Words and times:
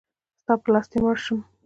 ستا 0.41 0.53
په 0.61 0.67
لاس 0.73 0.85
دی 0.91 0.97
مړ 1.03 1.15
شم. 1.25 1.39